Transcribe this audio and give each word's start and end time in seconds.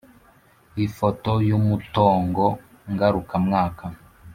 Ifoto 0.85 1.31
y 1.47 1.51
umutongo 1.59 2.45
ngarukamwaka 2.91 3.85